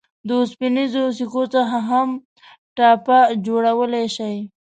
[0.27, 2.09] د اوسپنیزو سکو څخه هم
[2.77, 4.37] ټاپه جوړولای شئ.